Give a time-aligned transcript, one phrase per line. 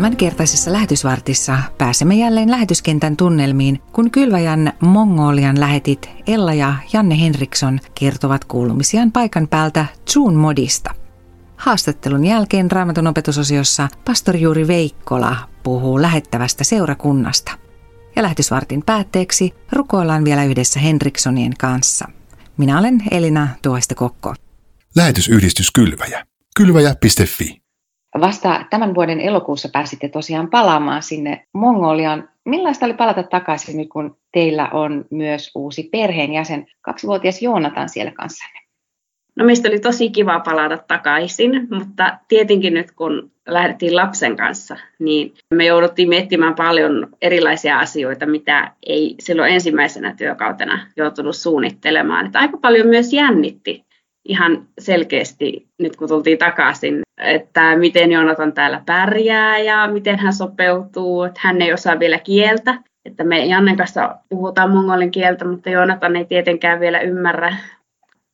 [0.00, 8.44] Tämänkertaisessa lähetysvartissa pääsemme jälleen lähetyskentän tunnelmiin, kun Kylväjän Mongolian lähetit Ella ja Janne Henriksson kertovat
[8.44, 10.94] kuulumisiaan paikan päältä Zoon modista.
[11.56, 17.52] Haastattelun jälkeen Raamatun opetusosiossa pastori Juuri Veikkola puhuu lähettävästä seurakunnasta.
[18.16, 22.08] Ja lähetysvartin päätteeksi rukoillaan vielä yhdessä Henrikssonien kanssa.
[22.56, 24.34] Minä olen Elina Tuoista Kokko.
[24.96, 26.26] Lähetysyhdistys Kylväjä.
[26.56, 27.59] Kylväjä.fi
[28.20, 32.28] Vasta tämän vuoden elokuussa pääsitte tosiaan palaamaan sinne Mongoliaan.
[32.44, 38.60] Millaista oli palata takaisin nyt, kun teillä on myös uusi perheenjäsen, kaksivuotias Joonatan siellä kanssanne?
[39.36, 45.34] No meistä oli tosi kiva palata takaisin, mutta tietenkin nyt kun lähdettiin lapsen kanssa, niin
[45.54, 52.26] me jouduttiin miettimään paljon erilaisia asioita, mitä ei silloin ensimmäisenä työkautena joutunut suunnittelemaan.
[52.26, 53.84] Että aika paljon myös jännitti
[54.24, 61.22] ihan selkeästi nyt kun tultiin takaisin, että miten Joonatan täällä pärjää ja miten hän sopeutuu,
[61.22, 62.74] että hän ei osaa vielä kieltä.
[63.04, 67.56] Että me Jannen kanssa puhutaan mongolin kieltä, mutta Joonatan ei tietenkään vielä ymmärrä.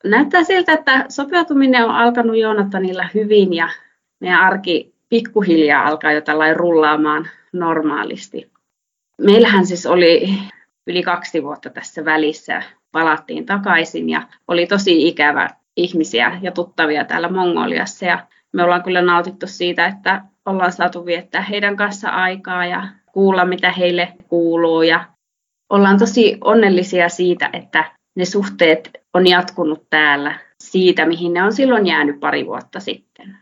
[0.04, 3.68] Näyttää siltä, että sopeutuminen on alkanut Joonatanilla hyvin ja
[4.20, 6.20] meidän arki pikkuhiljaa alkaa jo
[6.54, 8.50] rullaamaan normaalisti.
[9.22, 10.28] Meillähän siis oli
[10.86, 12.62] yli kaksi vuotta tässä välissä,
[12.92, 19.02] palattiin takaisin ja oli tosi ikävä ihmisiä ja tuttavia täällä Mongoliassa ja me ollaan kyllä
[19.02, 25.04] nautittu siitä, että ollaan saatu viettää heidän kanssa aikaa ja kuulla, mitä heille kuuluu ja
[25.70, 27.84] ollaan tosi onnellisia siitä, että
[28.16, 33.38] ne suhteet on jatkunut täällä siitä, mihin ne on silloin jäänyt pari vuotta sitten.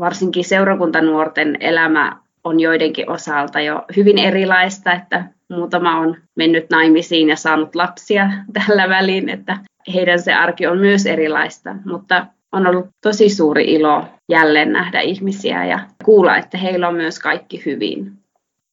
[0.00, 7.36] Varsinkin seurakuntanuorten elämä on joidenkin osalta jo hyvin erilaista, että muutama on mennyt naimisiin ja
[7.36, 8.30] saanut lapsia
[8.66, 9.58] tällä välin, että
[9.94, 15.64] heidän se arki on myös erilaista, mutta on ollut tosi suuri ilo jälleen nähdä ihmisiä
[15.64, 18.12] ja kuulla, että heillä on myös kaikki hyvin.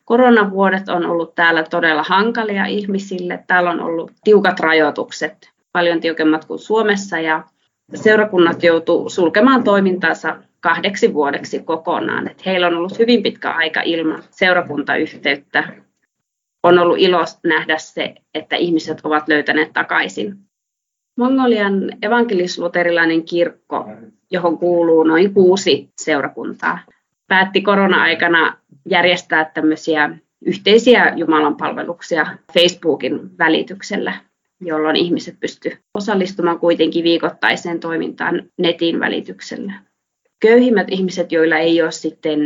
[0.06, 3.44] Koronavuodet on ollut täällä todella hankalia ihmisille.
[3.48, 7.44] Täällä on ollut tiukat rajoitukset, paljon tiukemmat kuin Suomessa ja
[7.96, 12.28] seurakunnat joutuu sulkemaan toimintansa kahdeksi vuodeksi kokonaan.
[12.32, 15.64] Että heillä on ollut hyvin pitkä aika ilman seurakuntayhteyttä.
[16.64, 20.49] On ollut ilo nähdä se, että ihmiset ovat löytäneet takaisin
[21.20, 23.86] Mongolian evankelis-luterilainen kirkko,
[24.32, 26.80] johon kuuluu noin kuusi seurakuntaa,
[27.28, 28.58] päätti korona-aikana
[28.90, 34.14] järjestää tämmöisiä yhteisiä Jumalan palveluksia Facebookin välityksellä,
[34.62, 39.74] jolloin ihmiset pystyivät osallistumaan kuitenkin viikoittaiseen toimintaan netin välityksellä.
[40.40, 42.40] Köyhimmät ihmiset, joilla ei ole sitten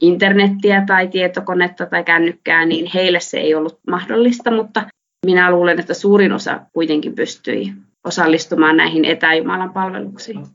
[0.00, 4.82] internettiä tai tietokonetta tai kännykkää, niin heille se ei ollut mahdollista, mutta
[5.26, 7.72] minä luulen, että suurin osa kuitenkin pystyi
[8.06, 10.46] osallistumaan näihin etäjumalan palveluksiin.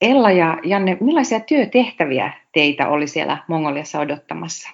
[0.00, 4.70] Ella ja Janne, millaisia työtehtäviä teitä oli siellä Mongoliassa odottamassa?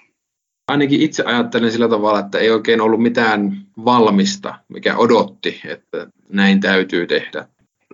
[0.67, 6.59] Ainakin itse ajattelen sillä tavalla, että ei oikein ollut mitään valmista, mikä odotti, että näin
[6.59, 7.47] täytyy tehdä.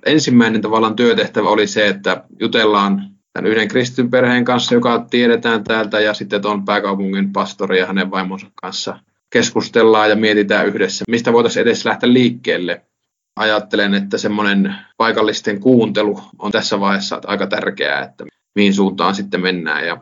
[0.06, 6.00] Ensimmäinen tavallaan työtehtävä oli se, että jutellaan tämän yhden kristityn perheen kanssa, joka tiedetään täältä,
[6.00, 9.00] ja sitten tuon pääkaupungin pastori ja hänen vaimonsa kanssa
[9.30, 12.82] keskustellaan ja mietitään yhdessä, mistä voitaisiin edes lähteä liikkeelle
[13.36, 18.26] ajattelen, että semmoinen paikallisten kuuntelu on tässä vaiheessa aika tärkeää, että
[18.56, 19.88] mihin suuntaan sitten mennään.
[19.88, 19.98] Ja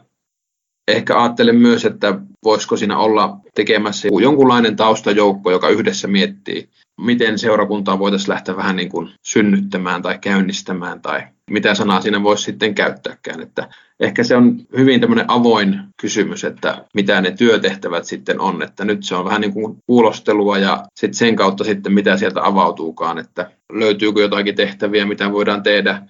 [0.87, 6.69] ehkä ajattelen myös, että voisiko siinä olla tekemässä jonkunlainen taustajoukko, joka yhdessä miettii,
[7.01, 12.43] miten seurakuntaa voitaisiin lähteä vähän niin kuin synnyttämään tai käynnistämään tai mitä sanaa siinä voisi
[12.43, 13.41] sitten käyttääkään.
[13.41, 18.63] Että ehkä se on hyvin tämmöinen avoin kysymys, että mitä ne työtehtävät sitten on.
[18.63, 22.45] Että nyt se on vähän niin kuin kuulostelua ja sitten sen kautta sitten mitä sieltä
[22.45, 26.01] avautuukaan, että löytyykö jotakin tehtäviä, mitä voidaan tehdä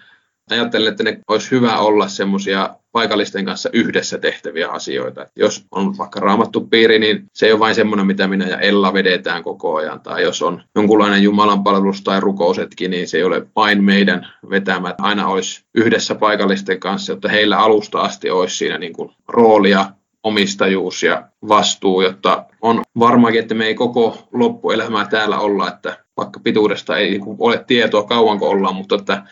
[0.50, 5.26] ajattelen, että ne olisi hyvä olla semmoisia paikallisten kanssa yhdessä tehtäviä asioita.
[5.36, 8.94] Jos on vaikka raamattu piiri, niin se ei ole vain semmoinen, mitä minä ja Ella
[8.94, 10.02] vedetään koko ajan.
[10.02, 14.96] Tai jos on jonkunlainen Jumalan palvelus tai rukousetkin, niin se ei ole vain meidän vetämä.
[14.98, 19.86] Aina olisi yhdessä paikallisten kanssa, jotta heillä alusta asti olisi siinä niin kuin roolia
[20.24, 26.40] omistajuus ja vastuu, jotta on varmaankin, että me ei koko loppuelämää täällä olla, että vaikka
[26.40, 29.24] pituudesta ei ole tietoa kauanko ollaan, mutta että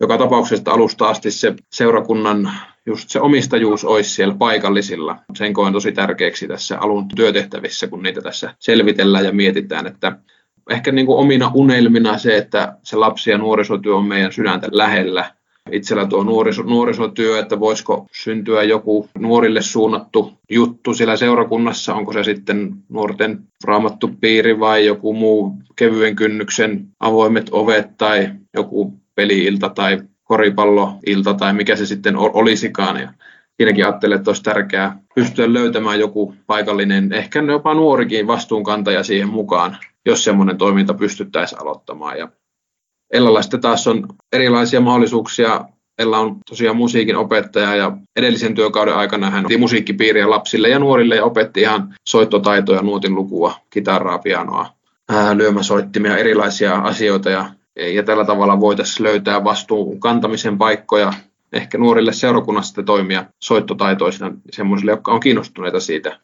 [0.00, 2.52] joka tapauksessa alusta asti se seurakunnan
[2.86, 5.16] just se omistajuus olisi siellä paikallisilla.
[5.34, 10.16] Sen koen tosi tärkeäksi tässä alun työtehtävissä, kun niitä tässä selvitellään ja mietitään, että
[10.70, 15.34] ehkä niin kuin omina unelmina se, että se lapsi- ja nuorisotyö on meidän sydäntä lähellä.
[15.72, 22.24] Itsellä tuo nuoriso, nuorisotyö, että voisiko syntyä joku nuorille suunnattu juttu siellä seurakunnassa, onko se
[22.24, 29.98] sitten nuorten raamattu piiri vai joku muu kevyen kynnyksen avoimet ovet tai joku peliilta tai
[30.30, 33.00] koripalloilta tai mikä se sitten olisikaan.
[33.00, 33.12] Ja
[33.56, 39.76] siinäkin ajattelin, että olisi tärkeää pystyä löytämään joku paikallinen, ehkä jopa nuorikin vastuunkantaja siihen mukaan,
[40.06, 42.18] jos semmoinen toiminta pystyttäisiin aloittamaan.
[42.18, 42.28] Ja
[43.12, 45.64] Ellalla sitten taas on erilaisia mahdollisuuksia.
[45.98, 51.16] Ella on tosiaan musiikin opettaja ja edellisen työkauden aikana hän otti musiikkipiiriä lapsille ja nuorille
[51.16, 54.66] ja opetti ihan soittotaitoja, nuotin lukua, kitaraa, pianoa,
[55.34, 61.12] lyömäsoittimia, erilaisia asioita ja, ja tällä tavalla voitaisiin löytää vastuun kantamisen paikkoja
[61.52, 66.18] ehkä nuorille seurakunnasta toimia soittotaitoisina semmoisille, jotka on kiinnostuneita siitä.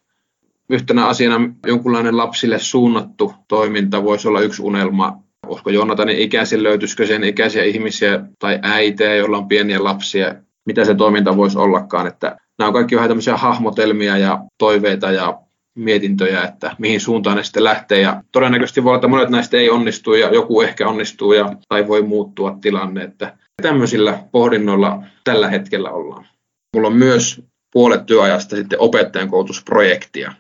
[0.71, 5.19] Yhtenä asiana jonkunlainen lapsille suunnattu toiminta voisi olla yksi unelma.
[5.47, 10.35] Olisiko Jonatanin ikäisiä, löytyisikö sen ikäisiä ihmisiä tai äitejä, joilla on pieniä lapsia,
[10.67, 12.07] mitä se toiminta voisi ollakaan.
[12.07, 15.39] Että nämä on kaikki vähän tämmöisiä hahmotelmia ja toiveita ja
[15.77, 18.01] mietintöjä, että mihin suuntaan ne sitten lähtee.
[18.01, 21.89] Ja todennäköisesti voi olla, että monet näistä ei onnistu ja joku ehkä onnistuu ja, tai
[21.89, 23.03] voi muuttua tilanne.
[23.03, 26.27] Että tämmöisillä pohdinnoilla tällä hetkellä ollaan.
[26.77, 27.43] Mulla on myös
[27.73, 30.33] puolet työajasta sitten opettajan koulutusprojektia.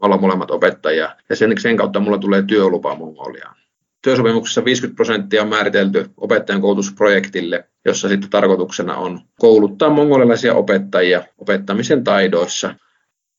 [0.00, 3.56] Olla molemmat opettajia ja sen, sen kautta mulla tulee työlupa Mongoliaan.
[4.02, 12.04] Työsopimuksessa 50 prosenttia on määritelty opettajan koulutusprojektille, jossa sitten tarkoituksena on kouluttaa mongolilaisia opettajia opettamisen
[12.04, 12.74] taidoissa.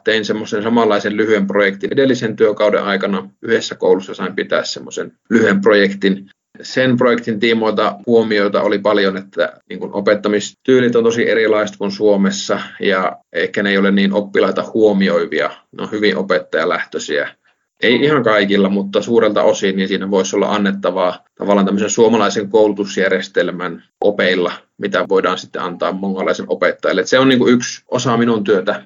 [0.04, 3.30] Tein semmoisen samanlaisen lyhyen projektin edellisen työkauden aikana.
[3.42, 6.30] Yhdessä koulussa sain pitää semmoisen lyhyen projektin,
[6.62, 12.60] sen projektin tiimoilta huomioita oli paljon, että niin kuin opettamistyylit on tosi erilaiset kuin Suomessa
[12.80, 17.36] ja ehkä ne ei ole niin oppilaita huomioivia, ne on hyvin opettajalähtöisiä.
[17.84, 23.84] Ei ihan kaikilla, mutta suurelta osin, niin siinä voisi olla annettavaa tavallaan tämmöisen suomalaisen koulutusjärjestelmän
[24.02, 27.06] opeilla, mitä voidaan sitten antaa mongolaisen opettajille.
[27.06, 28.84] se on niin kuin yksi osa minun työtä.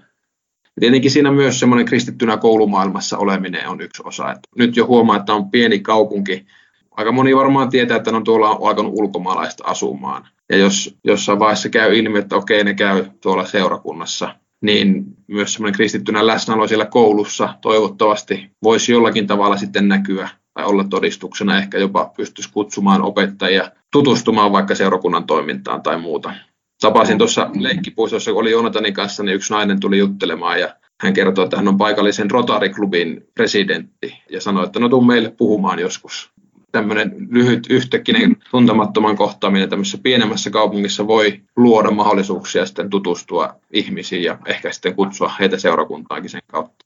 [0.80, 4.32] Tietenkin siinä myös semmoinen kristittynä koulumaailmassa oleminen on yksi osa.
[4.32, 6.46] Et nyt jo huomaa, että on pieni kaupunki,
[6.92, 10.28] aika moni varmaan tietää, että on tuolla alkanut ulkomaalaista asumaan.
[10.50, 15.76] Ja jos jossain vaiheessa käy ilmi, että okei, ne käy tuolla seurakunnassa, niin myös semmoinen
[15.76, 22.12] kristittynä läsnäolo siellä koulussa toivottavasti voisi jollakin tavalla sitten näkyä tai olla todistuksena, ehkä jopa
[22.18, 26.34] pystyisi kutsumaan opettajia tutustumaan vaikka seurakunnan toimintaan tai muuta.
[26.82, 31.44] Tapasin tuossa leikkipuistossa, kun oli Jonatanin kanssa, niin yksi nainen tuli juttelemaan ja hän kertoi,
[31.44, 36.36] että hän on paikallisen Rotary-klubin presidentti ja sanoi, että no tuu meille puhumaan joskus
[36.72, 44.38] tämmöinen lyhyt yhtäkkinen tuntemattoman kohtaaminen tämmöisessä pienemmässä kaupungissa voi luoda mahdollisuuksia sitten tutustua ihmisiin ja
[44.46, 46.85] ehkä sitten kutsua heitä seurakuntaankin sen kautta.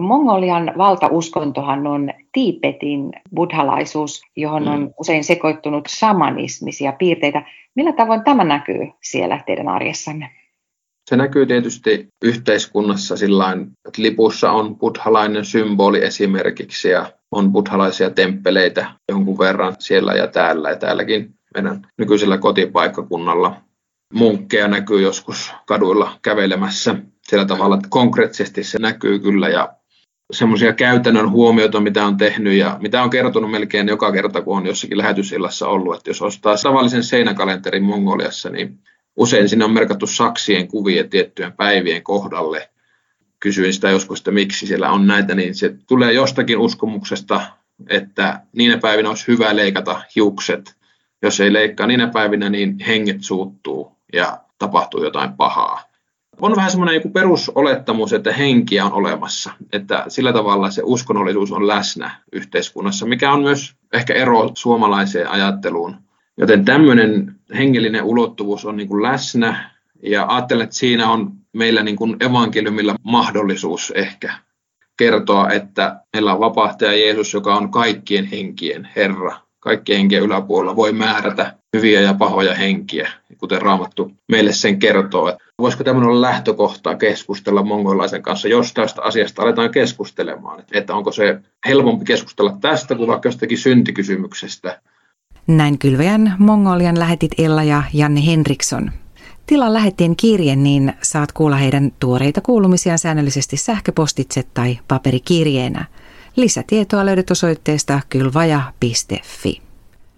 [0.00, 4.90] Mongolian valtauskontohan on Tiipetin buddhalaisuus, johon on mm.
[5.00, 7.42] usein sekoittunut shamanismisia piirteitä.
[7.74, 10.30] Millä tavoin tämä näkyy siellä teidän arjessanne?
[11.10, 13.52] Se näkyy tietysti yhteiskunnassa sillä
[13.88, 20.70] että lipussa on buddhalainen symboli esimerkiksi ja on buddhalaisia temppeleitä jonkun verran siellä ja täällä
[20.70, 23.56] ja täälläkin meidän nykyisellä kotipaikkakunnalla.
[24.14, 29.72] Munkkeja näkyy joskus kaduilla kävelemässä sillä tavalla, että konkreettisesti se näkyy kyllä ja
[30.32, 34.66] semmoisia käytännön huomioita, mitä on tehnyt ja mitä on kertonut melkein joka kerta, kun on
[34.66, 38.78] jossakin lähetysillassa ollut, että jos ostaa tavallisen seinäkalenterin Mongoliassa, niin
[39.16, 42.70] usein sinne on merkattu saksien kuvia tiettyjen päivien kohdalle.
[43.40, 47.40] Kysyin sitä joskus, että miksi siellä on näitä, niin se tulee jostakin uskomuksesta,
[47.88, 50.76] että niinä päivinä olisi hyvä leikata hiukset.
[51.22, 55.93] Jos ei leikkaa niinä päivinä, niin henget suuttuu ja tapahtuu jotain pahaa.
[56.40, 61.66] On vähän semmoinen joku perusolettamus, että henkiä on olemassa, että sillä tavalla se uskonnollisuus on
[61.66, 65.96] läsnä yhteiskunnassa, mikä on myös ehkä ero suomalaiseen ajatteluun
[66.36, 69.70] Joten tämmöinen hengellinen ulottuvuus on niin kuin läsnä
[70.02, 74.34] ja ajattelen, että siinä on meillä niin kuin evankeliumilla mahdollisuus ehkä
[74.96, 79.36] kertoa, että meillä on vapahtaja Jeesus, joka on kaikkien henkien Herra.
[79.60, 83.10] Kaikkien henkien yläpuolella voi määrätä hyviä ja pahoja henkiä,
[83.44, 85.28] kuten Raamattu meille sen kertoo.
[85.28, 90.62] Että voisiko tämmöinen olla lähtökohta keskustella mongolaisen kanssa, jos tästä asiasta aletaan keskustelemaan.
[90.72, 94.80] Että onko se helpompi keskustella tästä kuin vaikka jostakin syntikysymyksestä
[95.46, 98.92] näin kylväjän Mongolian lähetit Ella ja Janne Henriksson.
[99.46, 105.84] Tilan lähettiin kirje, niin saat kuulla heidän tuoreita kuulumisiaan säännöllisesti sähköpostitse tai paperikirjeenä.
[106.36, 109.62] Lisätietoa löydät osoitteesta kylvaja.fi.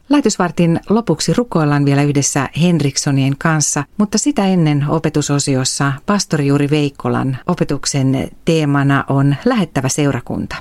[0.08, 8.30] Lähetysvartin lopuksi rukoillaan vielä yhdessä Henrikssonien kanssa, mutta sitä ennen opetusosiossa pastori Juuri Veikkolan opetuksen
[8.44, 10.56] teemana on lähettävä seurakunta.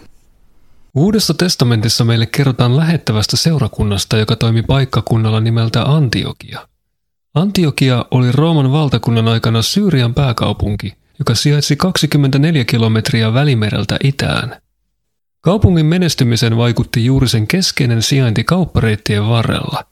[0.96, 6.68] Uudessa testamentissa meille kerrotaan lähettävästä seurakunnasta, joka toimi paikkakunnalla nimeltä Antiokia.
[7.34, 14.62] Antiokia oli Rooman valtakunnan aikana Syyrian pääkaupunki, joka sijaitsi 24 kilometriä välimereltä itään.
[15.46, 19.86] Kaupungin menestymisen vaikutti juuri sen keskeinen sijainti kauppareittien varrella.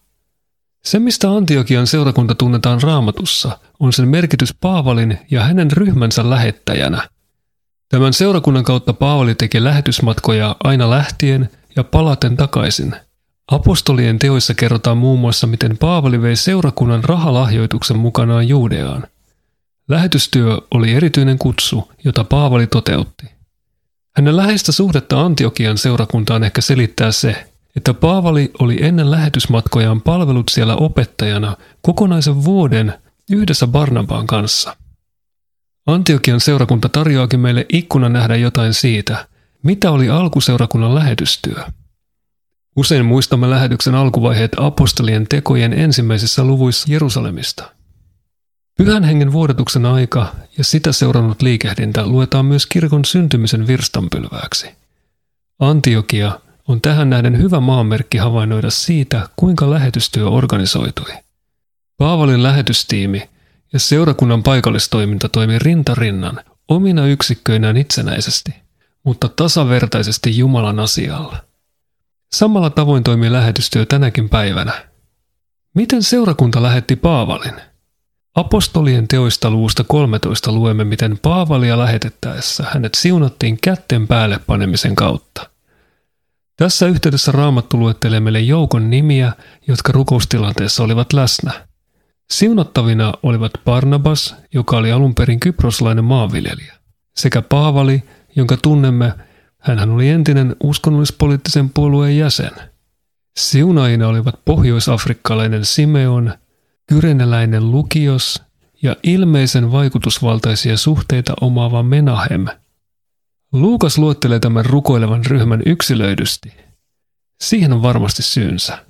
[0.86, 7.10] Se, mistä Antiokian seurakunta tunnetaan raamatussa, on sen merkitys Paavalin ja hänen ryhmänsä lähettäjänä.
[7.90, 12.96] Tämän seurakunnan kautta Paavali teki lähetysmatkoja aina lähtien ja palaten takaisin.
[13.48, 19.08] Apostolien teoissa kerrotaan muun muassa, miten Paavali vei seurakunnan rahalahjoituksen mukanaan Juudeaan.
[19.90, 23.43] Lähetystyö oli erityinen kutsu, jota Paavali toteutti.
[24.16, 30.76] Hänen läheistä suhdetta Antiokian seurakuntaan ehkä selittää se, että Paavali oli ennen lähetysmatkojaan palvelut siellä
[30.76, 32.94] opettajana kokonaisen vuoden
[33.32, 34.76] yhdessä Barnabaan kanssa.
[35.86, 39.28] Antiokian seurakunta tarjoakin meille ikkuna nähdä jotain siitä,
[39.64, 41.64] mitä oli alkuseurakunnan lähetystyö.
[42.76, 47.72] Usein muistamme lähetyksen alkuvaiheet apostolien tekojen ensimmäisissä luvuissa Jerusalemista.
[48.78, 54.68] Pyhän hengen vuodatuksen aika ja sitä seurannut liikehdintä luetaan myös kirkon syntymisen virstanpylvääksi.
[55.60, 61.14] Antiokia on tähän nähden hyvä maanmerkki havainnoida siitä, kuinka lähetystyö organisoitui.
[61.98, 63.30] Paavalin lähetystiimi
[63.74, 68.52] ja seurakunnan paikallistoiminta toimi rintarinnan omina yksikköinään itsenäisesti,
[69.04, 71.38] mutta tasavertaisesti Jumalan asialla.
[72.34, 74.88] Samalla tavoin toimii lähetystyö tänäkin päivänä.
[75.76, 77.73] Miten seurakunta lähetti Paavalin?
[78.36, 85.50] Apostolien teoista luvusta 13 luemme, miten Paavalia lähetettäessä hänet siunattiin kätten päälle panemisen kautta.
[86.58, 89.34] Tässä yhteydessä Raamattu luettelee meille joukon nimiä,
[89.68, 91.68] jotka rukoustilanteessa olivat läsnä.
[92.32, 96.74] Siunattavina olivat Barnabas, joka oli alun perin kyproslainen maanviljelijä,
[97.16, 98.04] sekä Paavali,
[98.36, 99.14] jonka tunnemme,
[99.60, 102.52] hän oli entinen uskonnollispoliittisen puolueen jäsen.
[103.38, 106.34] Siunaina olivat pohjoisafrikkalainen Simeon,
[106.88, 108.42] kyreneläinen Lukios
[108.82, 112.46] ja ilmeisen vaikutusvaltaisia suhteita omaava Menahem–
[113.54, 116.54] Luukas luettelee tämän rukoilevan ryhmän yksilöidysti.
[117.42, 118.86] Siihen on varmasti syynsä.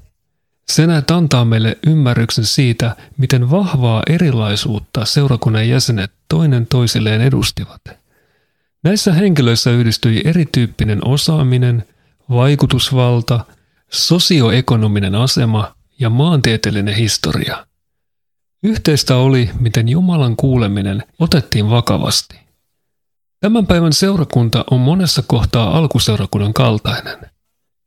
[0.72, 7.82] Se näet antaa meille ymmärryksen siitä, miten vahvaa erilaisuutta seurakunnan jäsenet toinen toisilleen edustivat.
[8.84, 11.84] Näissä henkilöissä yhdistyi erityyppinen osaaminen,
[12.30, 13.46] vaikutusvalta,
[13.92, 17.66] sosioekonominen asema ja maantieteellinen historia.
[18.64, 22.40] Yhteistä oli, miten Jumalan kuuleminen otettiin vakavasti.
[23.40, 27.18] Tämän päivän seurakunta on monessa kohtaa alkuseurakunnan kaltainen.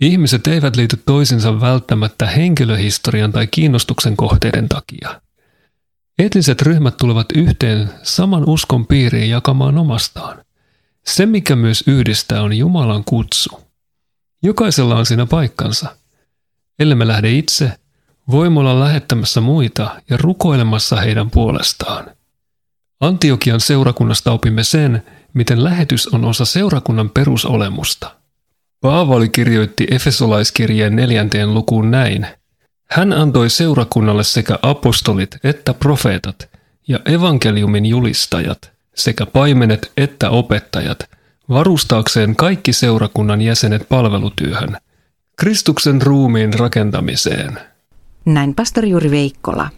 [0.01, 5.21] Ihmiset eivät liity toisinsa välttämättä henkilöhistorian tai kiinnostuksen kohteiden takia.
[6.19, 10.45] Etniset ryhmät tulevat yhteen saman uskon piiriin jakamaan omastaan.
[11.07, 13.61] Se, mikä myös yhdistää, on Jumalan kutsu.
[14.43, 15.97] Jokaisella on siinä paikkansa.
[16.79, 17.73] Ellei lähde itse,
[18.31, 22.07] voimme olla lähettämässä muita ja rukoilemassa heidän puolestaan.
[23.01, 25.03] Antiokian seurakunnasta opimme sen,
[25.35, 28.15] miten lähetys on osa seurakunnan perusolemusta.
[28.81, 32.27] Paavali kirjoitti Efesolaiskirjeen neljänteen lukuun näin.
[32.91, 36.49] Hän antoi seurakunnalle sekä apostolit että profeetat
[36.89, 40.99] ja evankeliumin julistajat sekä paimenet että opettajat
[41.49, 44.77] varustaakseen kaikki seurakunnan jäsenet palvelutyöhön,
[45.37, 47.59] Kristuksen ruumiin rakentamiseen.
[48.27, 49.69] Näin pastori Juri Veikkola.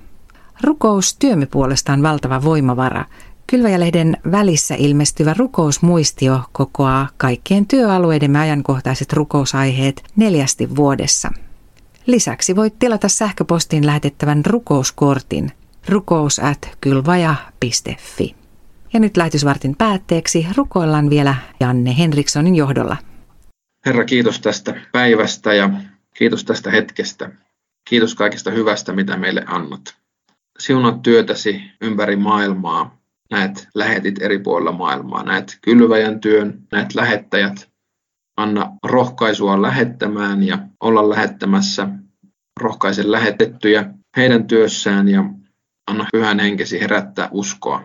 [0.64, 3.05] Rukous työmme puolestaan valtava voimavara–
[3.50, 11.31] Kylväjälehden välissä ilmestyvä rukousmuistio kokoaa kaikkien työalueidemme ajankohtaiset rukousaiheet neljästi vuodessa.
[12.07, 15.52] Lisäksi voit tilata sähköpostiin lähetettävän rukouskortin
[15.88, 18.35] rukous at kylvaja.fi.
[18.93, 22.97] Ja nyt lähetysvartin päätteeksi rukoillaan vielä Janne Henrikssonin johdolla.
[23.87, 25.71] Herra, kiitos tästä päivästä ja
[26.14, 27.31] kiitos tästä hetkestä.
[27.88, 29.97] Kiitos kaikesta hyvästä, mitä meille annat.
[30.59, 32.99] Siunat työtäsi ympäri maailmaa
[33.30, 37.71] näet lähetit eri puolilla maailmaa, näet kylväjän työn, näet lähettäjät,
[38.37, 41.88] anna rohkaisua lähettämään ja olla lähettämässä,
[42.61, 45.25] rohkaisen lähetettyjä heidän työssään ja
[45.87, 47.83] anna pyhän henkesi herättää uskoa.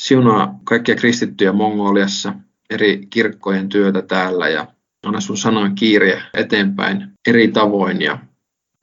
[0.00, 2.34] Siunaa kaikkia kristittyjä Mongoliassa,
[2.70, 4.66] eri kirkkojen työtä täällä ja
[5.06, 8.18] anna sun sanan kiire eteenpäin eri tavoin ja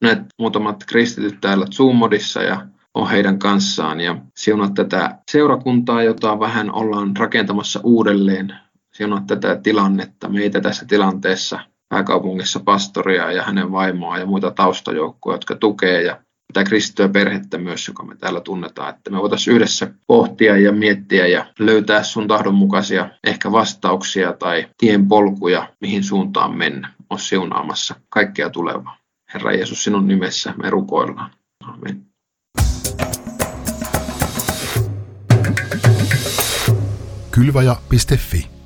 [0.02, 6.72] näet muutamat kristityt täällä Zoomodissa ja on heidän kanssaan ja siunat tätä seurakuntaa, jota vähän
[6.74, 8.56] ollaan rakentamassa uudelleen.
[8.94, 15.56] Siunat tätä tilannetta, meitä tässä tilanteessa, pääkaupungissa pastoria ja hänen vaimoa ja muita taustajoukkoja, jotka
[15.56, 16.22] tukee ja
[16.54, 21.28] tätä kristittyä perhettä myös, joka me täällä tunnetaan, että me voitaisiin yhdessä pohtia ja miettiä
[21.28, 26.94] ja löytää sun tahdonmukaisia ehkä vastauksia tai tienpolkuja, mihin suuntaan mennä.
[27.10, 28.99] On siunaamassa kaikkea tulevaa.
[29.34, 31.32] Herra Jeesus, sinun nimessä me rukoillaan.
[31.64, 32.06] Amen.
[37.32, 38.59] kylvaja.fi